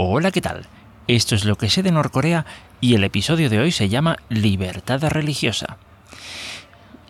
Hola, 0.00 0.30
¿qué 0.30 0.40
tal? 0.40 0.64
Esto 1.08 1.34
es 1.34 1.44
lo 1.44 1.56
que 1.56 1.68
sé 1.68 1.82
de 1.82 1.90
Norcorea 1.90 2.46
y 2.80 2.94
el 2.94 3.02
episodio 3.02 3.50
de 3.50 3.58
hoy 3.58 3.72
se 3.72 3.88
llama 3.88 4.18
Libertad 4.28 5.02
religiosa. 5.08 5.76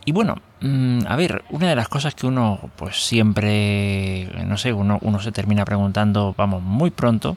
Y 0.07 0.13
bueno, 0.13 0.37
mm, 0.63 1.01
a 1.07 1.15
ver, 1.17 1.45
una 1.51 1.69
de 1.69 1.77
las 1.77 1.91
cosas 1.91 2.15
que 2.15 2.27
uno 2.27 2.71
pues 2.77 3.07
siempre, 3.07 4.31
no 4.47 4.57
sé, 4.57 4.73
uno, 4.73 5.21
se 5.21 5.33
termina 5.33 5.67
preguntando, 5.67 6.35
vamos, 6.35 6.63
muy 6.63 6.91
pronto, 6.91 7.37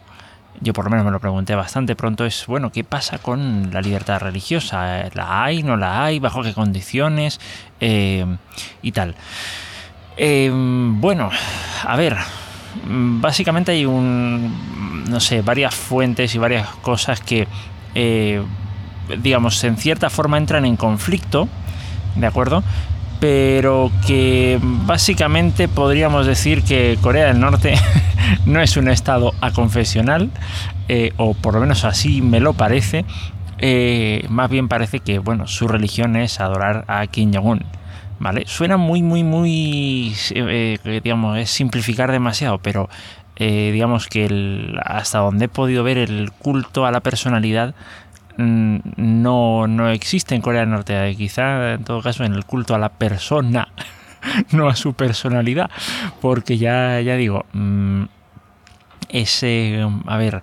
yo 0.62 0.72
por 0.72 0.86
lo 0.86 0.92
menos 0.92 1.04
me 1.06 1.12
lo 1.12 1.20
pregunté 1.20 1.54
bastante 1.54 1.98
pronto, 1.98 2.26
es, 2.26 2.48
bueno, 2.48 2.72
¿qué 2.72 2.86
pasa 2.86 3.18
con 3.18 3.72
la 3.74 3.82
libertad 3.82 4.22
religiosa? 4.22 5.10
¿La 5.14 5.44
hay? 5.44 5.64
¿No 5.64 5.76
la 5.76 6.06
hay? 6.06 6.20
¿Bajo 6.20 6.44
qué 6.44 6.54
condiciones? 6.54 7.42
Eh, 7.82 8.26
y 8.82 8.94
tal. 8.94 9.16
Eh, 10.16 10.50
bueno, 10.54 11.30
a 11.84 11.98
ver, 11.98 12.16
básicamente 12.86 13.74
hay 13.74 13.86
un, 13.86 14.56
no 15.10 15.20
sé, 15.20 15.42
varias 15.42 15.76
fuentes 15.76 16.34
y 16.36 16.38
varias 16.38 16.68
cosas 16.82 17.20
que, 17.20 17.48
eh, 17.96 18.42
digamos, 19.22 19.64
en 19.64 19.78
cierta 19.78 20.10
forma 20.10 20.38
entran 20.38 20.66
en 20.66 20.78
conflicto, 20.78 21.48
¿de 22.16 22.28
acuerdo? 22.28 22.64
Pero 23.20 23.92
que 24.08 24.60
básicamente 24.62 25.68
podríamos 25.68 26.26
decir 26.26 26.64
que 26.64 26.98
Corea 27.02 27.28
del 27.28 27.40
Norte 27.40 27.76
no 28.46 28.62
es 28.62 28.78
un 28.78 28.90
estado 28.90 29.34
aconfesional, 29.42 30.32
eh, 30.88 31.14
o 31.18 31.34
por 31.34 31.54
lo 31.54 31.62
menos 31.62 31.86
así 31.86 32.22
me 32.22 32.40
lo 32.40 32.54
parece. 32.54 33.06
Eh, 33.60 34.26
más 34.30 34.50
bien 34.50 34.68
parece 34.68 35.02
que, 35.02 35.20
bueno, 35.20 35.48
su 35.48 35.68
religión 35.68 36.16
es 36.16 36.40
adorar 36.40 36.84
a 36.88 37.06
Kim 37.06 37.32
Jong-un 37.32 37.64
¿vale? 38.22 38.44
Suena 38.46 38.78
muy, 38.78 39.02
muy, 39.02 39.24
muy, 39.24 40.14
digamos, 41.04 41.40
es 41.40 41.50
simplificar 41.50 42.12
demasiado, 42.12 42.60
pero 42.60 42.88
eh, 43.38 43.72
digamos 43.72 44.08
que 44.08 44.76
hasta 44.84 45.20
donde 45.20 45.46
he 45.46 45.50
podido 45.50 45.84
ver 45.84 45.98
el 45.98 46.32
culto 46.32 46.86
a 46.86 46.92
la 46.92 47.00
personalidad 47.00 47.74
mm, 48.38 48.78
no, 48.98 49.68
no 49.68 49.90
existe 49.90 50.36
en 50.36 50.42
Corea 50.42 50.62
del 50.62 50.72
Norte, 50.72 51.16
quizá 51.18 51.74
en 51.74 51.84
todo 51.84 52.02
caso 52.02 52.24
en 52.24 52.34
el 52.34 52.46
culto 52.46 52.76
a 52.76 52.80
la 52.80 52.90
persona, 52.90 53.70
no 54.52 54.68
a 54.68 54.76
su 54.76 54.94
personalidad, 54.94 55.70
porque 56.22 56.58
ya, 56.58 57.00
ya 57.02 57.16
digo, 57.16 57.46
mm, 57.54 58.04
ese, 59.10 59.86
a 60.06 60.18
ver, 60.18 60.42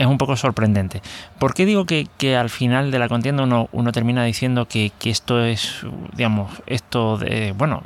es 0.00 0.06
un 0.06 0.16
poco 0.16 0.34
sorprendente. 0.34 1.02
¿Por 1.38 1.52
qué 1.52 1.66
digo 1.66 1.84
que, 1.84 2.36
al 2.36 2.48
final 2.48 2.90
de 2.90 2.98
la 2.98 3.06
contienda 3.06 3.42
uno, 3.42 3.68
uno 3.70 3.92
termina 3.92 4.24
diciendo 4.24 4.66
que, 4.66 4.92
esto 5.04 5.44
es, 5.44 5.84
digamos, 6.16 6.50
esto 6.66 7.18
de, 7.18 7.52
bueno, 7.52 7.82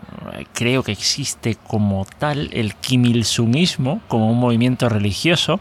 creo 0.53 0.85
que 0.85 0.93
existe 0.93 1.57
como 1.67 2.07
tal 2.19 2.51
el 2.53 2.77
Kim 2.77 3.05
Il-sungismo, 3.05 4.01
como 4.07 4.31
un 4.31 4.39
movimiento 4.39 4.89
religioso, 4.89 5.59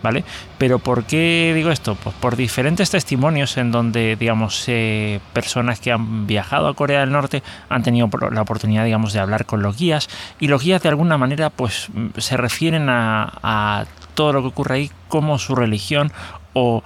¿vale? 0.00 0.24
Pero 0.58 0.78
¿por 0.78 1.04
qué 1.04 1.52
digo 1.56 1.72
esto? 1.72 1.96
Pues 1.96 2.14
por 2.14 2.36
diferentes 2.36 2.88
testimonios 2.90 3.56
en 3.56 3.72
donde, 3.72 4.14
digamos, 4.14 4.62
eh, 4.68 5.18
personas 5.32 5.80
que 5.80 5.90
han 5.90 6.28
viajado 6.28 6.68
a 6.68 6.74
Corea 6.74 7.00
del 7.00 7.10
Norte 7.10 7.42
han 7.68 7.82
tenido 7.82 8.08
la 8.30 8.42
oportunidad, 8.42 8.84
digamos, 8.84 9.12
de 9.12 9.18
hablar 9.18 9.44
con 9.44 9.60
los 9.60 9.76
guías 9.76 10.08
y 10.38 10.46
los 10.46 10.62
guías 10.62 10.82
de 10.82 10.88
alguna 10.88 11.18
manera, 11.18 11.50
pues, 11.50 11.88
se 12.16 12.36
refieren 12.36 12.86
a 12.88 13.86
todo 14.16 14.32
lo 14.32 14.42
que 14.42 14.48
ocurre 14.48 14.74
ahí 14.74 14.90
como 15.06 15.38
su 15.38 15.54
religión 15.54 16.10
o, 16.54 16.82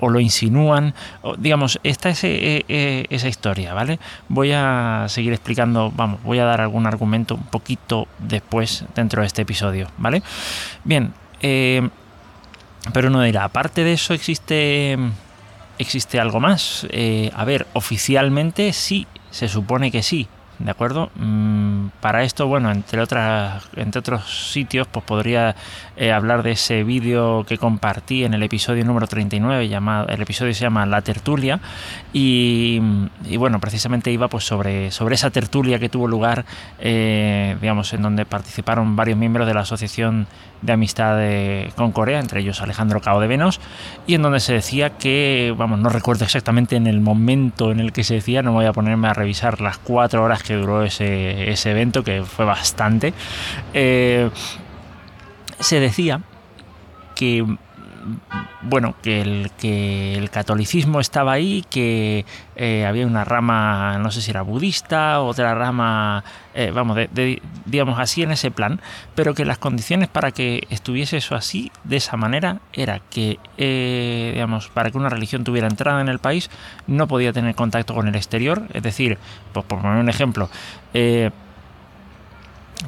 lo 0.00 0.18
insinúan. 0.18 0.94
digamos, 1.38 1.78
esta 1.84 2.08
es 2.08 2.24
eh, 2.24 2.64
eh, 2.68 3.06
esa 3.10 3.28
historia, 3.28 3.74
¿vale? 3.74 4.00
Voy 4.28 4.52
a 4.52 5.04
seguir 5.08 5.32
explicando, 5.32 5.92
vamos, 5.94 6.22
voy 6.24 6.38
a 6.38 6.44
dar 6.44 6.60
algún 6.60 6.86
argumento 6.86 7.34
un 7.34 7.44
poquito 7.44 8.08
después 8.18 8.84
dentro 8.94 9.20
de 9.20 9.26
este 9.26 9.42
episodio, 9.42 9.88
¿vale? 9.98 10.22
Bien, 10.84 11.12
eh, 11.42 11.88
pero 12.92 13.08
uno 13.08 13.22
dirá, 13.22 13.44
aparte 13.44 13.84
de 13.84 13.92
eso 13.92 14.12
existe... 14.14 14.98
¿Existe 15.78 16.20
algo 16.20 16.40
más? 16.40 16.86
a 17.34 17.44
ver, 17.46 17.66
oficialmente 17.72 18.74
sí, 18.74 19.06
se 19.30 19.48
supone 19.48 19.90
que 19.90 20.02
sí, 20.02 20.28
¿de 20.60 20.70
acuerdo? 20.70 21.10
Mm, 21.16 21.88
para 22.00 22.22
esto, 22.22 22.46
bueno, 22.46 22.70
entre, 22.70 23.00
otras, 23.00 23.68
entre 23.76 23.98
otros 23.98 24.50
sitios, 24.52 24.86
pues 24.86 25.04
podría 25.04 25.56
eh, 25.96 26.12
hablar 26.12 26.42
de 26.42 26.52
ese 26.52 26.84
vídeo 26.84 27.44
que 27.44 27.58
compartí 27.58 28.24
en 28.24 28.34
el 28.34 28.42
episodio 28.42 28.84
número 28.84 29.06
39, 29.06 29.68
llamado, 29.68 30.08
el 30.08 30.20
episodio 30.20 30.52
se 30.54 30.60
llama 30.60 30.84
La 30.86 31.00
Tertulia, 31.00 31.60
y, 32.12 32.78
bueno, 33.38 33.58
precisamente 33.58 34.10
iba 34.10 34.28
pues 34.28 34.44
sobre, 34.44 34.90
sobre 34.90 35.14
esa 35.14 35.30
tertulia 35.30 35.78
que 35.78 35.88
tuvo 35.88 36.06
lugar, 36.06 36.44
eh, 36.78 37.56
digamos, 37.60 37.92
en 37.94 38.02
donde 38.02 38.26
participaron 38.26 38.96
varios 38.96 39.16
miembros 39.16 39.46
de 39.46 39.54
la 39.54 39.60
Asociación 39.60 40.26
de 40.62 40.72
Amistad 40.74 41.18
con 41.74 41.92
Corea, 41.92 42.20
entre 42.20 42.40
ellos 42.40 42.60
Alejandro 42.60 43.00
Cao 43.00 43.18
de 43.20 43.26
Venos, 43.26 43.60
y 44.06 44.14
en 44.14 44.22
donde 44.22 44.40
se 44.40 44.52
decía 44.52 44.90
que, 44.90 45.54
vamos, 45.56 45.78
no 45.78 45.88
recuerdo 45.88 46.24
exactamente 46.24 46.76
en 46.76 46.86
el 46.86 47.00
momento 47.00 47.72
en 47.72 47.80
el 47.80 47.92
que 47.92 48.04
se 48.04 48.14
decía, 48.14 48.42
no 48.42 48.52
voy 48.52 48.66
a 48.66 48.72
ponerme 48.72 49.08
a 49.08 49.14
revisar 49.14 49.60
las 49.60 49.78
cuatro 49.78 50.22
horas 50.22 50.42
que 50.42 50.49
que 50.50 50.56
duró 50.56 50.82
ese, 50.82 51.70
evento, 51.70 52.02
que 52.02 52.24
fue 52.24 52.44
bastante, 52.44 53.14
eh, 53.72 54.28
se 55.60 55.78
decía 55.78 56.22
que 57.14 57.46
bueno, 58.62 58.94
que 59.02 59.20
el, 59.22 60.30
catolicismo 60.30 61.00
estaba 61.00 61.32
ahí, 61.32 61.64
que 61.70 62.24
eh, 62.56 62.86
había 62.86 63.06
una 63.06 63.24
rama, 63.24 63.98
no 63.98 64.10
sé 64.10 64.20
si 64.20 64.30
era 64.30 64.42
budista, 64.42 65.20
otra 65.20 65.54
rama, 65.54 66.24
eh, 66.54 66.70
vamos, 66.72 66.98
digamos 67.64 67.98
así 67.98 68.22
en 68.22 68.32
ese 68.32 68.50
plan, 68.50 68.80
pero 69.14 69.34
que 69.34 69.44
las 69.44 69.58
condiciones 69.58 70.08
para 70.08 70.30
que 70.30 70.66
estuviese 70.70 71.16
eso 71.16 71.34
así, 71.34 71.72
de 71.84 71.96
esa 71.96 72.16
manera, 72.16 72.60
era 72.72 73.00
que, 73.10 73.38
eh, 73.56 74.30
digamos, 74.34 74.68
para 74.68 74.90
que 74.90 74.98
una 74.98 75.08
religión 75.08 75.44
tuviera 75.44 75.66
entrada 75.66 76.00
en 76.00 76.08
el 76.08 76.18
país, 76.18 76.50
no 76.86 77.08
podía 77.08 77.32
tener 77.32 77.54
contacto 77.54 77.94
con 77.94 78.08
el 78.08 78.14
exterior, 78.14 78.62
es 78.72 78.82
decir, 78.82 79.18
pues 79.52 79.64
por 79.66 79.80
poner 79.80 79.98
un 79.98 80.08
ejemplo, 80.08 80.48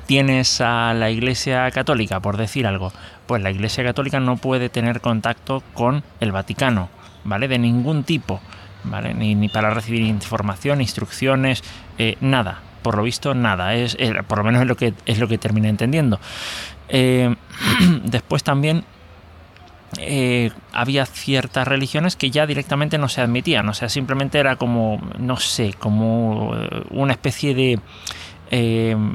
tienes 0.06 0.60
a 0.60 0.94
la 0.94 1.10
Iglesia 1.10 1.70
Católica, 1.70 2.20
por 2.20 2.36
decir 2.36 2.66
algo, 2.66 2.92
pues 3.32 3.42
la 3.42 3.50
Iglesia 3.50 3.82
Católica 3.82 4.20
no 4.20 4.36
puede 4.36 4.68
tener 4.68 5.00
contacto 5.00 5.62
con 5.72 6.04
el 6.20 6.32
Vaticano, 6.32 6.90
¿vale? 7.24 7.48
De 7.48 7.58
ningún 7.58 8.04
tipo, 8.04 8.42
¿vale? 8.84 9.14
Ni, 9.14 9.48
para 9.48 9.70
recibir 9.70 10.02
información, 10.02 10.82
instrucciones, 10.82 11.64
eh, 11.96 12.18
nada. 12.20 12.60
Por 12.82 12.94
lo 12.94 13.02
visto, 13.02 13.32
nada. 13.32 13.74
Es, 13.74 13.96
eh, 13.98 14.12
por 14.28 14.36
lo 14.36 14.44
menos 14.44 14.60
es 14.60 14.68
lo 14.68 14.76
que, 14.76 14.92
es 15.06 15.18
lo 15.18 15.28
que 15.28 15.38
terminé 15.38 15.70
entendiendo. 15.70 16.20
Eh, 16.90 17.34
después 18.04 18.44
también 18.44 18.84
había 20.74 21.06
ciertas 21.06 21.66
religiones 21.66 22.14
que 22.16 22.30
ya 22.30 22.46
directamente 22.46 22.98
no 22.98 23.08
se 23.08 23.22
admitían. 23.22 23.66
O 23.66 23.72
sea, 23.72 23.88
simplemente 23.88 24.40
era 24.40 24.56
como, 24.56 25.00
no 25.18 25.38
sé, 25.38 25.72
como 25.72 26.54
una 26.90 27.12
especie 27.12 27.54
de 27.54 27.80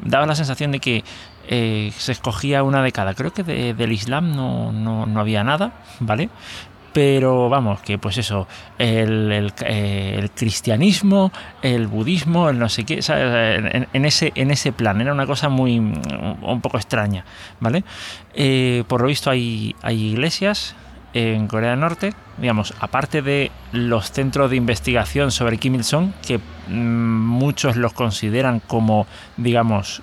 daba 0.04 0.26
la 0.26 0.34
sensación 0.34 0.72
de 0.72 0.80
que 0.80 1.04
eh, 1.48 1.92
se 1.96 2.12
escogía 2.12 2.62
una 2.62 2.82
de 2.82 2.92
cada. 2.92 3.14
Creo 3.14 3.32
que 3.32 3.42
del 3.42 3.92
Islam 3.92 4.36
no, 4.36 4.72
no, 4.72 5.20
había 5.20 5.44
nada, 5.44 5.72
¿vale? 6.00 6.28
pero 6.90 7.48
vamos, 7.48 7.80
que 7.80 7.96
pues 7.96 8.18
eso, 8.18 8.48
el, 8.78 9.52
eh, 9.60 10.28
cristianismo, 10.34 11.30
el 11.62 11.86
budismo, 11.86 12.48
el 12.48 12.58
no 12.58 12.68
sé 12.68 12.84
qué, 12.84 12.98
en, 13.92 14.04
ese, 14.04 14.32
en 14.34 14.50
ese 14.50 14.72
plan, 14.72 15.00
era 15.00 15.12
una 15.12 15.26
cosa 15.26 15.48
muy 15.48 15.78
un 15.78 16.60
poco 16.60 16.76
extraña, 16.76 17.24
¿vale? 17.60 17.84
por 18.88 19.02
lo 19.02 19.06
visto 19.06 19.30
hay, 19.30 19.76
hay 19.82 20.06
iglesias 20.06 20.74
en 21.14 21.46
Corea 21.48 21.70
del 21.70 21.80
Norte, 21.80 22.14
digamos, 22.36 22.74
aparte 22.80 23.22
de 23.22 23.50
los 23.72 24.12
centros 24.12 24.50
de 24.50 24.56
investigación 24.56 25.30
sobre 25.30 25.58
Kim 25.58 25.74
Il-sung, 25.74 26.12
que 26.26 26.38
mm, 26.38 26.72
muchos 26.72 27.76
los 27.76 27.92
consideran 27.92 28.60
como, 28.60 29.06
digamos, 29.36 30.02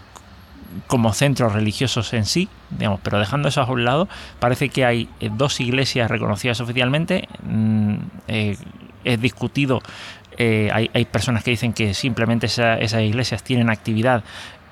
como 0.88 1.14
centros 1.14 1.54
religiosos 1.54 2.14
en 2.14 2.26
sí, 2.26 2.50
digamos, 2.70 3.00
pero 3.04 3.20
dejando 3.20 3.48
eso 3.48 3.62
a 3.62 3.66
un 3.66 3.86
lado, 3.86 4.08
parece 4.40 4.70
que 4.70 4.86
hay 4.86 5.10
eh, 5.20 5.30
dos 5.32 5.60
iglesias 5.60 6.10
reconocidas 6.10 6.60
oficialmente. 6.62 7.28
Mm, 7.44 7.96
eh, 8.28 8.58
es 9.04 9.22
discutido, 9.22 9.82
eh, 10.38 10.70
hay, 10.74 11.06
personas 11.06 11.44
que 11.44 11.52
dicen 11.52 11.74
que 11.74 11.94
simplemente 11.94 12.48
esas 12.48 13.02
iglesias 13.02 13.44
tienen 13.44 13.70
actividad 13.70 14.24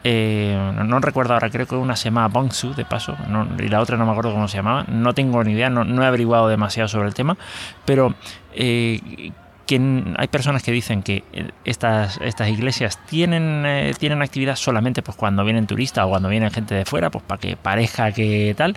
no, 0.04 1.00
recuerdo 1.00 1.34
ahora, 1.34 1.50
creo 1.50 1.66
que 1.66 1.76
una 1.76 1.96
se 1.96 2.06
llama 2.06 2.28
Bongsu, 2.28 2.74
de 2.74 2.84
paso, 2.84 3.16
y 3.58 3.68
la 3.70 3.80
otra 3.80 3.96
no 3.96 4.06
me 4.06 4.12
acuerdo 4.12 4.34
cómo 4.34 4.50
se 4.50 4.58
llamaba. 4.58 4.84
No 4.90 5.14
tengo 5.14 5.42
ni 5.44 5.54
idea, 5.54 5.70
no, 5.70 6.04
he 6.04 6.06
averiguado 6.06 6.50
demasiado 6.50 6.90
sobre 6.90 7.08
el 7.08 7.14
tema, 7.14 7.38
pero 7.86 8.14
que 9.66 10.04
hay 10.18 10.28
personas 10.28 10.64
que 10.64 10.72
dicen 10.72 11.04
que 11.04 11.24
estas, 11.64 12.20
estas 12.22 12.50
iglesias 12.50 13.00
tienen, 13.06 13.66
eh, 13.66 13.94
tienen 13.98 14.22
actividad 14.22 14.56
solamente 14.56 15.02
pues, 15.02 15.16
cuando 15.16 15.44
vienen 15.44 15.68
turistas 15.68 16.06
o 16.06 16.10
cuando 16.10 16.30
vienen 16.30 16.52
gente 16.52 16.76
de 16.76 16.86
fuera, 16.86 17.10
pues 17.10 17.24
para 17.24 17.40
que 17.40 17.56
pareja 17.56 18.12
que 18.12 18.54
tal. 18.58 18.76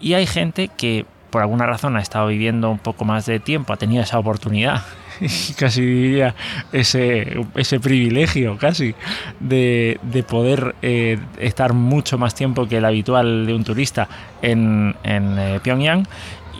Y 0.00 0.14
hay 0.14 0.26
gente 0.26 0.68
que 0.68 1.06
por 1.30 1.42
alguna 1.42 1.66
razón 1.66 1.96
ha 1.96 2.00
estado 2.00 2.28
viviendo 2.28 2.70
un 2.70 2.78
poco 2.78 3.04
más 3.04 3.26
de 3.26 3.40
tiempo, 3.40 3.72
ha 3.72 3.76
tenido 3.76 4.02
esa 4.02 4.18
oportunidad 4.18 4.82
casi 5.58 5.82
diría 5.82 6.34
ese, 6.72 7.44
privilegio 7.82 8.56
casi 8.56 8.94
de, 9.40 9.98
poder 10.26 10.74
eh, 10.80 11.18
estar 11.38 11.74
mucho 11.74 12.16
más 12.16 12.34
tiempo 12.34 12.66
que 12.66 12.78
el 12.78 12.84
habitual 12.84 13.46
de 13.46 13.52
un 13.52 13.64
turista 13.64 14.08
en, 14.40 14.96
en 15.02 15.60
Pyongyang 15.62 16.06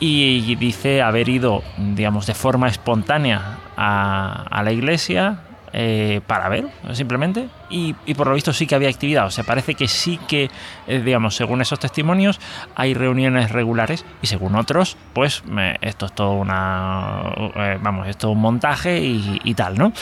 y 0.01 0.55
dice 0.57 1.03
haber 1.03 1.29
ido, 1.29 1.63
digamos, 1.77 2.27
de 2.27 2.35
forma 2.35 2.69
espontánea 2.69 3.59
a, 3.77 4.63
la 4.63 4.73
iglesia, 4.73 5.41
eh, 5.73 6.21
para 6.27 6.49
ver, 6.49 6.69
simplemente. 6.93 7.49
Y, 7.71 7.95
por 8.15 8.29
lo 8.29 8.35
visto 8.35 8.53
sí 8.53 8.67
que 8.67 8.75
había 8.75 8.89
actividad. 8.89 9.27
O 9.27 9.31
sea, 9.31 9.45
parece 9.45 9.75
que 9.75 9.89
sí 9.89 10.19
que, 10.29 10.51
eh, 10.87 11.01
digamos, 11.01 11.37
según 11.37 11.61
esos 11.61 11.79
testimonios, 11.79 12.41
hay 12.75 12.95
reuniones 12.95 13.51
regulares 13.51 14.05
y 14.23 14.27
según 14.27 14.55
otros, 14.55 14.97
pues 15.13 15.43
esto 15.81 16.07
es 16.07 16.13
todo 16.13 16.33
una. 16.33 17.23
Eh, 17.57 17.79
vamos, 17.81 18.09
esto 18.09 18.29
es 18.29 18.35
un 18.35 18.41
montaje 18.41 19.01
y, 19.01 19.55
tal, 19.55 19.77
¿no? 19.77 19.93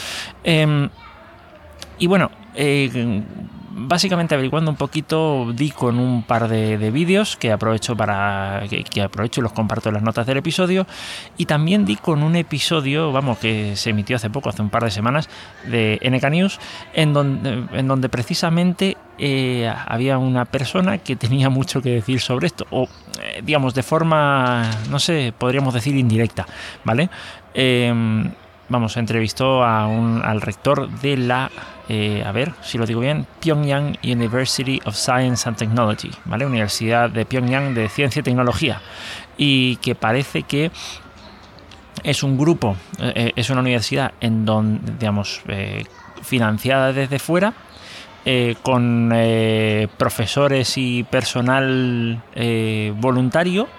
Em, 0.43 0.89
y 1.99 2.07
bueno, 2.07 2.29
básicamente 3.77 4.33
averiguando 4.33 4.71
un 4.71 4.77
poquito, 4.77 5.53
di 5.53 5.69
con 5.69 5.99
un 5.99 6.23
par 6.23 6.47
de, 6.47 6.91
vídeos 6.91 7.37
que 7.37 7.51
aprovecho 7.51 7.95
para 7.95 8.63
que, 8.69 9.01
aprovecho 9.01 9.39
y 9.39 9.43
los 9.43 9.53
comparto 9.53 9.89
en 9.89 9.95
las 9.95 10.03
notas 10.03 10.25
del 10.25 10.37
episodio. 10.37 10.87
Y 11.37 11.45
también 11.45 11.85
di 11.85 11.95
con 11.95 12.23
un 12.23 12.35
episodio, 12.35 13.11
vamos, 13.11 13.37
que 13.37 13.75
se 13.75 13.91
emitió 13.91 14.15
hace 14.15 14.29
poco, 14.29 14.49
hace 14.49 14.61
un 14.61 14.69
par 14.69 14.83
de 14.83 14.91
semanas, 14.91 15.29
de 15.65 15.99
NK 16.03 16.29
News, 16.31 16.59
en 16.93 17.13
donde, 17.13 17.65
en 17.71 17.87
donde 17.87 18.09
precisamente 18.09 18.97
eh, 19.19 19.71
había 19.87 20.17
una 20.17 20.45
persona 20.45 20.97
que 20.97 21.15
tenía 21.15 21.49
mucho 21.49 21.81
que 21.81 21.91
decir 21.91 22.19
sobre 22.19 22.47
esto, 22.47 22.65
o 22.71 22.87
eh, 23.21 23.41
digamos 23.43 23.75
de 23.75 23.83
forma, 23.83 24.69
no 24.89 24.99
sé, 24.99 25.33
podríamos 25.37 25.73
decir 25.73 25.95
indirecta, 25.95 26.47
¿vale? 26.83 27.09
Vamos, 28.69 28.97
entrevistó 28.97 29.63
a 29.63 29.87
un, 29.87 30.21
al 30.23 30.41
rector 30.41 30.89
de 30.89 31.17
la, 31.17 31.49
eh, 31.89 32.23
a 32.25 32.31
ver 32.31 32.53
si 32.61 32.77
lo 32.77 32.85
digo 32.85 33.01
bien, 33.01 33.25
Pyongyang 33.39 33.97
University 34.03 34.79
of 34.85 34.95
Science 34.95 35.47
and 35.47 35.57
Technology, 35.57 36.11
¿vale? 36.25 36.45
Universidad 36.45 37.09
de 37.09 37.25
Pyongyang 37.25 37.73
de 37.73 37.89
Ciencia 37.89 38.19
y 38.19 38.23
Tecnología. 38.23 38.81
Y 39.37 39.77
que 39.77 39.95
parece 39.95 40.43
que 40.43 40.71
es 42.03 42.23
un 42.23 42.37
grupo, 42.37 42.75
eh, 42.99 43.31
es 43.35 43.49
una 43.49 43.61
universidad 43.61 44.13
en 44.19 44.45
donde, 44.45 44.93
digamos, 44.99 45.41
eh, 45.47 45.83
financiada 46.21 46.93
desde 46.93 47.19
fuera, 47.19 47.53
con 48.61 49.13
profesores 49.97 50.77
y 50.77 51.03
personal 51.03 52.21
voluntario 52.95 53.69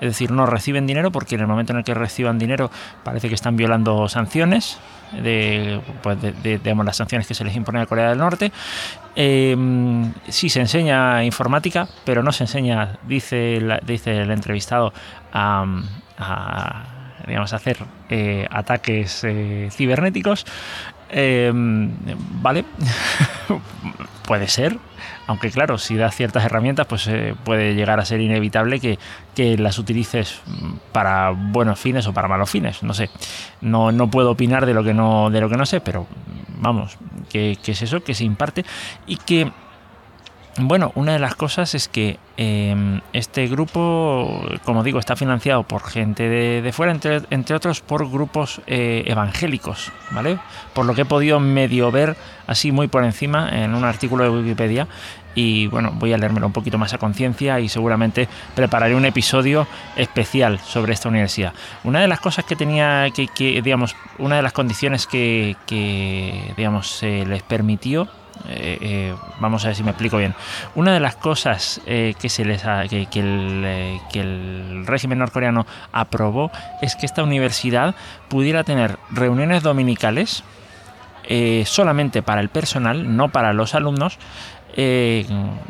es 0.00 0.08
decir, 0.08 0.30
no 0.30 0.46
reciben 0.46 0.86
dinero 0.86 1.10
porque 1.10 1.36
en 1.36 1.42
el 1.42 1.46
momento 1.46 1.72
en 1.72 1.78
el 1.78 1.84
que 1.84 1.94
reciban 1.94 2.38
dinero 2.38 2.70
parece 3.02 3.28
que 3.28 3.34
están 3.34 3.56
violando 3.56 4.08
sanciones, 4.08 4.78
de, 5.12 5.80
pues 6.02 6.20
de, 6.20 6.60
las 6.84 6.96
sanciones 6.96 7.26
que 7.26 7.34
se 7.34 7.44
les 7.44 7.56
imponen 7.56 7.82
a 7.82 7.86
Corea 7.86 8.10
del 8.10 8.18
Norte. 8.18 8.52
Eh, 9.14 9.56
sí 10.28 10.48
se 10.48 10.60
enseña 10.60 11.24
informática, 11.24 11.88
pero 12.04 12.22
no 12.22 12.32
se 12.32 12.44
enseña, 12.44 12.98
dice, 13.06 13.60
dice 13.84 14.18
el 14.18 14.30
entrevistado, 14.30 14.92
a, 15.32 16.84
digamos, 17.26 17.52
hacer 17.52 17.78
eh, 18.10 18.46
ataques 18.50 19.24
eh, 19.24 19.68
cibernéticos. 19.72 20.44
vale, 21.10 22.64
puede 24.26 24.48
ser, 24.48 24.78
aunque 25.26 25.50
claro, 25.50 25.78
si 25.78 25.96
das 25.96 26.14
ciertas 26.14 26.44
herramientas, 26.44 26.86
pues 26.86 27.06
eh, 27.08 27.34
puede 27.44 27.74
llegar 27.74 28.00
a 28.00 28.04
ser 28.04 28.20
inevitable 28.20 28.80
que, 28.80 28.98
las 29.58 29.78
utilices 29.78 30.40
para 30.92 31.30
buenos 31.30 31.78
fines 31.78 32.06
o 32.06 32.14
para 32.14 32.26
malos 32.26 32.48
fines. 32.48 32.82
No 32.82 32.94
sé. 32.94 33.10
No, 33.60 33.92
no 33.92 34.10
puedo 34.10 34.30
opinar 34.30 34.64
de 34.64 34.72
lo 34.72 34.82
que 34.82 34.94
no, 34.94 35.28
de 35.28 35.42
lo 35.42 35.50
que 35.50 35.58
no 35.58 35.66
sé, 35.66 35.82
pero 35.82 36.06
vamos, 36.58 36.96
que, 37.28 37.58
es 37.66 37.82
eso, 37.82 38.02
que 38.02 38.14
se 38.14 38.24
imparte 38.24 38.64
y 39.06 39.16
que 39.16 39.52
bueno, 40.58 40.92
una 40.94 41.12
de 41.12 41.18
las 41.18 41.34
cosas 41.34 41.74
es 41.74 41.88
que 41.88 42.18
em, 42.36 43.00
este 43.12 43.46
grupo, 43.46 44.42
como 44.64 44.82
digo, 44.82 44.98
está 44.98 45.16
financiado 45.16 45.64
por 45.64 45.82
gente 45.82 46.28
de, 46.28 46.72
fuera, 46.72 46.92
entre, 46.92 47.54
otros 47.54 47.80
por 47.80 48.10
grupos 48.10 48.60
eh, 48.66 49.04
evangélicos, 49.06 49.92
¿vale? 50.10 50.38
Por 50.72 50.86
lo 50.86 50.94
que 50.94 51.02
he 51.02 51.04
podido 51.04 51.40
medio 51.40 51.90
ver 51.90 52.16
así 52.46 52.72
muy 52.72 52.88
por 52.88 53.04
encima 53.04 53.48
en 53.50 53.74
un 53.74 53.84
artículo 53.84 54.24
de 54.24 54.30
Wikipedia. 54.30 54.88
Y 55.34 55.66
bueno, 55.66 55.92
voy 55.92 56.14
a 56.14 56.18
leérmelo 56.18 56.46
un 56.46 56.54
poquito 56.54 56.78
más 56.78 56.94
a 56.94 56.98
conciencia 56.98 57.60
y 57.60 57.68
seguramente 57.68 58.26
prepararé 58.54 58.94
un 58.94 59.04
episodio 59.04 59.66
especial 59.94 60.58
sobre 60.60 60.94
esta 60.94 61.10
universidad. 61.10 61.52
Una 61.84 62.00
de 62.00 62.08
las 62.08 62.20
cosas 62.20 62.46
que 62.46 62.56
tenía 62.56 63.06
que, 63.10 63.60
digamos, 63.62 63.94
una 64.16 64.36
de 64.36 64.42
las 64.42 64.54
condiciones 64.54 65.06
que, 65.06 65.54
que 65.66 66.54
digamos, 66.56 66.88
se 66.88 67.26
les 67.26 67.42
permitió 67.42 68.08
eh, 68.48 68.78
eh, 68.80 69.14
vamos 69.40 69.64
a 69.64 69.68
ver 69.68 69.76
si 69.76 69.82
me 69.82 69.90
explico 69.90 70.18
bien. 70.18 70.34
Una 70.74 70.92
de 70.92 71.00
las 71.00 71.16
cosas 71.16 71.80
eh, 71.86 72.14
que, 72.20 72.28
se 72.28 72.44
les 72.44 72.62
que, 72.62 73.02
el, 73.14 74.00
que, 74.12 74.20
el, 74.20 74.84
régimen 74.86 75.18
norcoreano 75.18 75.66
aprobó 75.92 76.50
es 76.82 76.96
que 76.96 77.06
esta 77.06 77.22
universidad 77.22 77.94
pudiera 78.28 78.64
tener 78.64 78.98
reuniones 79.10 79.62
dominicales 79.62 80.44
solamente 81.64 82.22
para 82.22 82.40
el 82.40 82.48
personal, 82.48 83.16
no 83.16 83.30
para 83.30 83.52
los 83.52 83.74
alumnos, 83.74 84.18
eh, 84.78 85.24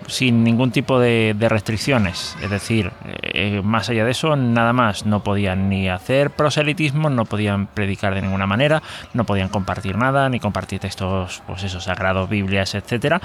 sin 0.09 0.43
ningún 0.43 0.73
tipo 0.73 0.99
de, 0.99 1.35
restricciones. 1.49 2.37
Es 2.43 2.51
decir, 2.51 2.91
eh, 3.23 3.61
más 3.63 3.89
allá 3.89 4.05
de 4.05 4.11
eso, 4.11 4.35
nada 4.35 4.73
más. 4.73 5.07
No 5.07 5.23
podían 5.23 5.69
ni 5.69 5.89
hacer 5.89 6.31
proselitismo, 6.31 7.09
no 7.09 7.25
podían 7.25 7.69
predicar 7.69 8.17
de 8.17 8.23
ninguna 8.23 8.49
manera, 8.49 8.83
no 9.15 9.23
podían 9.25 9.49
compartir 9.49 9.97
nada, 9.97 10.29
ni 10.29 10.41
compartir 10.41 10.81
textos, 10.81 11.41
pues 11.47 11.63
esos 11.63 11.85
sagrados, 11.85 12.29
Biblias, 12.29 12.75
etcétera. 12.75 13.21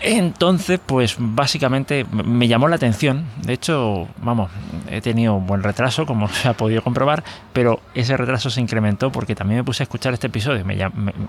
Entonces, 0.00 0.80
pues 0.84 1.14
básicamente 1.16 2.04
me 2.10 2.48
llamó 2.48 2.66
la 2.66 2.74
atención. 2.74 3.26
De 3.42 3.52
hecho, 3.52 4.08
vamos, 4.16 4.50
he 4.92 5.00
tenido 5.00 5.34
un 5.34 5.46
buen 5.46 5.62
retraso, 5.62 6.06
como 6.06 6.28
se 6.30 6.48
ha 6.48 6.54
podido 6.54 6.82
comprobar, 6.82 7.24
pero 7.52 7.80
ese 7.94 8.16
retraso 8.16 8.50
se 8.50 8.60
incrementó 8.60 9.10
porque 9.10 9.34
también 9.34 9.58
me 9.58 9.64
puse 9.64 9.82
a 9.82 9.84
escuchar 9.84 10.14
este 10.14 10.28
episodio. 10.28 10.64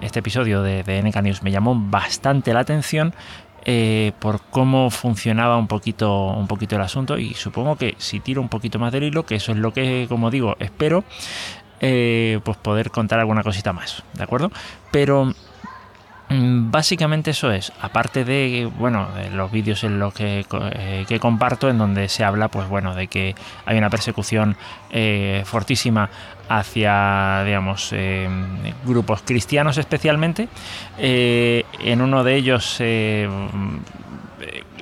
este 0.01 0.19
episodio 0.19 0.61
de, 0.61 0.83
de 0.83 1.01
NK 1.01 1.21
News 1.21 1.43
me 1.43 1.51
llamó 1.51 1.75
bastante 1.75 2.53
la 2.53 2.61
atención 2.61 3.13
eh, 3.65 4.11
por 4.19 4.41
cómo 4.41 4.89
funcionaba 4.89 5.55
un 5.55 5.67
poquito, 5.67 6.45
el 6.69 6.81
asunto 6.81 7.17
y 7.17 7.33
supongo 7.33 7.77
que 7.77 7.95
si 7.97 8.19
tiro 8.19 8.41
un 8.41 8.49
poquito 8.49 8.77
más 8.77 8.91
del 8.91 9.03
hilo, 9.03 9.25
que 9.25 9.35
eso 9.35 9.53
es 9.53 9.57
lo 9.57 9.71
que, 9.71 10.05
como 10.09 10.29
digo, 10.29 10.57
espero, 10.59 11.05
eh, 11.79 12.41
pues 12.43 12.57
poder 12.57 12.91
contar 12.91 13.19
alguna 13.19 13.41
cosita 13.41 13.71
más, 13.71 14.03
¿de 14.13 14.23
acuerdo? 14.23 14.51
Pero 14.91 15.33
básicamente 16.29 17.31
eso 17.31 17.51
es, 17.51 17.71
aparte 17.81 18.25
de 18.25 18.69
bueno, 18.77 19.07
los 19.33 19.51
vídeos 19.51 19.83
en 19.83 19.99
los 19.99 20.13
que, 20.13 20.45
eh, 20.73 21.05
que, 21.07 21.19
comparto, 21.19 21.69
en 21.69 21.77
donde 21.77 22.09
se 22.09 22.23
habla, 22.23 22.47
pues 22.47 22.67
bueno, 22.67 22.95
de 22.95 23.07
que 23.07 23.35
hay 23.65 23.77
una 23.77 23.89
persecución 23.89 24.55
eh, 24.89 25.43
fortísima 25.45 26.09
hacia, 26.49 27.43
digamos, 27.45 27.89
eh, 27.93 28.27
grupos 28.85 29.21
cristianos 29.23 29.77
especialmente. 29.77 30.47
en 30.97 32.01
uno 32.01 32.23
de 32.23 32.35
ellos 32.35 32.65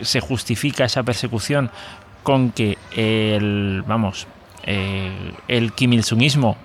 se 0.02 0.20
justifica 0.22 0.86
esa 0.86 1.04
persecución 1.04 1.70
con 2.24 2.52
que 2.52 2.78
el, 2.96 3.84
vamos, 3.86 4.28
el 4.64 5.74
Kim 5.74 5.94
Mm, 5.94 6.56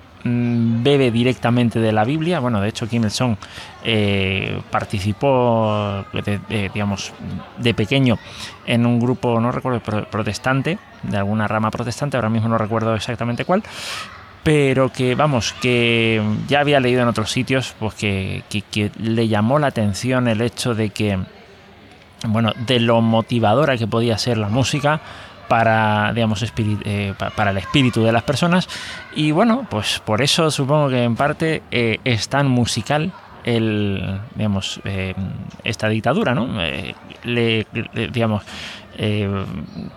bebe 0.82 1.10
directamente 1.10 1.80
de 1.80 1.92
la 1.92 2.04
Biblia. 2.04 2.40
Bueno, 2.40 2.60
de 2.60 2.68
hecho 2.68 2.88
Kim 2.88 3.04
Il-sung 3.04 3.36
eh, 3.84 4.60
participó, 4.70 6.04
de, 6.12 6.70
digamos, 6.72 7.12
de 7.58 7.74
pequeño 7.74 8.18
en 8.66 8.86
un 8.86 8.98
grupo, 8.98 9.40
no 9.40 9.52
recuerdo, 9.52 9.80
protestante, 9.80 10.78
de 11.02 11.16
alguna 11.16 11.46
rama 11.46 11.70
protestante, 11.70 12.16
ahora 12.16 12.28
mismo 12.28 12.48
no 12.48 12.58
recuerdo 12.58 12.94
exactamente 12.94 13.44
cuál, 13.44 13.62
pero 14.42 14.92
que, 14.92 15.14
vamos, 15.14 15.54
que 15.60 16.22
ya 16.48 16.60
había 16.60 16.80
leído 16.80 17.02
en 17.02 17.08
otros 17.08 17.30
sitios, 17.30 17.74
pues 17.78 17.94
que 17.94 18.42
le 19.00 19.28
llamó 19.28 19.58
la 19.58 19.68
atención 19.68 20.28
el 20.28 20.40
hecho 20.40 20.74
de 20.74 20.90
que, 20.90 21.18
bueno, 22.28 22.52
de 22.66 22.80
lo 22.80 23.00
motivadora 23.00 23.76
que 23.76 23.86
podía 23.86 24.18
ser 24.18 24.38
la 24.38 24.48
música, 24.48 25.00
para, 25.48 26.12
digamos, 26.12 26.44
eh, 26.84 27.14
para 27.34 27.50
el 27.50 27.58
espíritu 27.58 28.02
de 28.02 28.12
las 28.12 28.22
personas. 28.22 28.68
Y 29.14 29.30
bueno, 29.30 29.66
pues 29.68 30.00
por 30.04 30.22
eso 30.22 30.50
supongo 30.50 30.88
que 30.88 31.02
en 31.02 31.16
parte 31.16 31.62
eh, 31.70 31.98
es 32.04 32.28
tan 32.28 32.48
musical 32.48 33.12
el, 33.44 34.20
digamos, 34.34 34.80
eh, 34.84 35.14
esta 35.62 35.88
dictadura, 35.88 36.34
¿no? 36.34 36.48
Le, 37.22 37.66
digamos, 38.12 38.42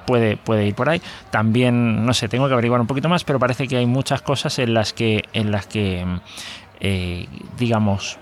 puede, 0.05 0.37
puede 0.37 0.67
ir 0.67 0.75
por 0.75 0.89
ahí. 0.89 1.01
También, 1.31 2.05
no 2.05 2.13
sé, 2.13 2.29
tengo 2.29 2.47
que 2.47 2.53
averiguar 2.53 2.79
un 2.79 2.87
poquito 2.87 3.09
más, 3.09 3.23
pero 3.23 3.39
parece 3.39 3.67
que 3.67 3.77
hay 3.77 3.87
muchas 3.87 4.21
cosas 4.21 4.59
en 4.59 4.73
las 4.73 4.93
que, 4.93 5.23
en 5.33 5.51
las 5.51 5.65
que 5.65 6.05
digamos, 7.57 8.19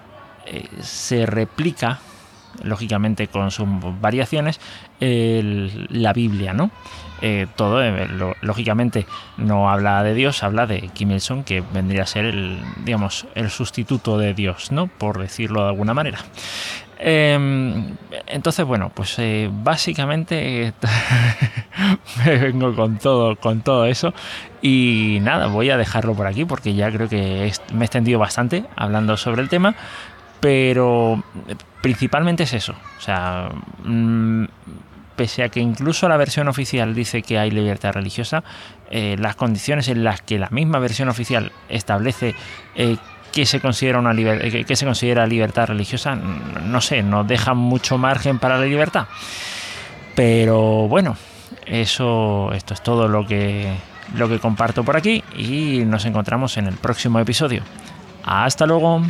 se 0.79 1.25
replica 1.25 2.00
lógicamente 2.63 3.27
con 3.27 3.51
sus 3.51 3.68
variaciones, 4.00 4.60
la 5.00 6.13
Biblia, 6.13 6.54
¿no? 6.54 6.72
Eh, 7.22 7.48
todo, 7.56 7.84
eh, 7.84 8.08
lógicamente, 8.42 9.08
no 9.38 9.72
habla 9.72 10.04
de 10.04 10.13
Dios, 10.13 10.44
habla 10.44 10.68
de 10.68 10.89
Kim 10.89 11.12
Il-sung, 11.12 11.44
que 11.44 11.63
vendría 11.74 12.04
a 12.04 12.06
ser 12.06 12.25
el, 12.25 12.60
digamos, 12.86 13.25
el 13.34 13.50
sustituto 13.50 14.18
de 14.20 14.34
Dios, 14.34 14.72
¿no? 14.72 14.88
Por 14.88 15.20
decirlo 15.20 15.63
de 15.63 15.70
alguna 15.70 15.94
manera. 15.96 16.20
Em, 17.00 17.96
entonces, 18.27 18.66
bueno, 18.66 18.92
pues 18.94 19.18
eh, 19.20 19.50
básicamente 19.51 20.74
me 22.25 22.38
vengo 22.38 22.75
con 22.75 22.98
todo, 22.98 23.36
con 23.36 23.62
todo 23.62 23.86
eso. 23.86 24.13
Y 24.62 25.20
nada, 25.22 25.48
voy 25.48 25.70
a 25.70 25.77
dejarlo 25.77 26.13
por 26.16 26.27
aquí 26.27 26.46
porque 26.46 26.74
ya 26.74 26.92
creo 26.92 27.08
que 27.10 27.51
me 27.74 27.82
he 27.82 27.86
extendido 27.86 28.20
bastante 28.20 28.66
hablando 28.75 29.18
sobre 29.18 29.42
el 29.42 29.50
tema. 29.50 29.75
Pero 30.39 31.24
principalmente 31.82 32.44
es 32.44 32.53
eso. 32.53 32.74
O 32.98 33.01
sea, 33.01 33.50
mm, 33.84 34.46
pese 35.15 35.44
a 35.44 35.50
que 35.50 35.60
incluso 35.60 36.08
la 36.08 36.15
versión 36.15 36.48
oficial 36.48 36.94
dice 36.94 37.22
que 37.24 37.39
hay 37.39 37.51
libertad 37.51 37.91
religiosa, 37.91 38.44
eh, 38.89 39.17
las 39.20 39.36
condiciones 39.36 39.89
en 39.89 40.03
las 40.03 40.22
que 40.22 40.38
la 40.39 40.50
misma 40.50 40.79
versión 40.79 41.10
oficial 41.10 41.51
establece 41.67 42.36
eh, 42.75 42.98
que 43.34 43.46
se 43.46 43.60
considera 43.60 44.00
una 44.00 44.13
eh, 44.13 44.63
que 44.65 44.75
se 44.75 44.86
considera 44.86 45.25
libertad 45.27 45.67
religiosa, 45.67 46.15
no 46.15 46.82
sé, 46.82 47.03
nos 47.03 47.27
deja 47.27 47.53
mucho 47.53 47.98
margen 47.98 48.39
para 48.39 48.58
la 48.58 48.65
libertad. 48.65 49.08
Pero 50.15 50.88
bueno, 50.88 51.17
eso 51.65 52.51
esto 52.53 52.74
es 52.74 52.82
todo 52.82 53.08
lo 53.08 53.25
que 53.25 53.75
lo 54.15 54.29
que 54.29 54.39
comparto 54.39 54.84
por 54.84 54.96
aquí 54.96 55.24
y 55.36 55.84
nos 55.86 56.06
encontramos 56.06 56.58
en 56.58 56.67
el 56.67 56.75
próximo 56.75 57.20
episodio. 57.20 57.63
Hasta 58.24 58.65
luego. 58.65 59.01